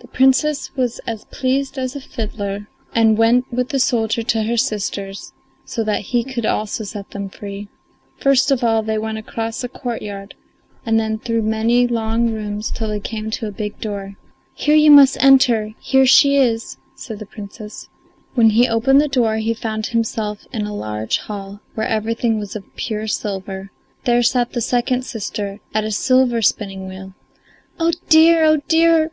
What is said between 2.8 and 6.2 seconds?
and went with the soldier to her sisters, so that